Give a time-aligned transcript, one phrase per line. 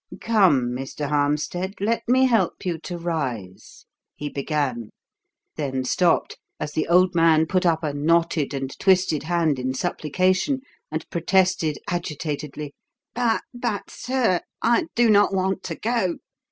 [0.19, 1.09] "Come, Mr.
[1.09, 3.85] Harmstead, let me help you to rise,"
[4.15, 4.89] he began;
[5.57, 10.61] then stopped as the old man put up a knotted and twisted hand in supplication
[10.91, 12.73] and protested agitatedly:
[13.13, 16.15] "But but, sir, I do not want to go.